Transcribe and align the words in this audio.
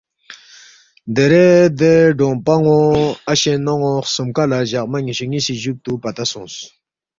دیرے 1.15 1.47
دے 1.79 1.93
ڈونگپان٘و 2.17 2.79
اشے 3.31 3.53
نون٘و 3.65 3.93
خسُومکا 4.05 4.43
لہ 4.49 4.59
جقما 4.69 4.97
نِ٘یشُو 5.05 5.25
نِ٘یسی 5.31 5.53
جُوکتُو 5.63 5.91
پتہ 6.03 6.23
سونگس 6.31 6.55